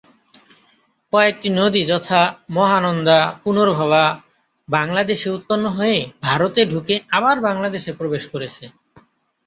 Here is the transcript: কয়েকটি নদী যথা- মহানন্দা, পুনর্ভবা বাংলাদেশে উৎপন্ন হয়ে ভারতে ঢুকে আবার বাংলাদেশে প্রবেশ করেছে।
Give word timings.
কয়েকটি 1.13 1.49
নদী 1.51 1.81
যথা- 1.85 2.33
মহানন্দা, 2.49 3.19
পুনর্ভবা 3.43 4.03
বাংলাদেশে 4.67 5.27
উৎপন্ন 5.29 5.65
হয়ে 5.69 5.97
ভারতে 6.21 6.61
ঢুকে 6.65 6.95
আবার 7.11 7.35
বাংলাদেশে 7.41 7.91
প্রবেশ 7.93 8.23
করেছে। 8.27 8.63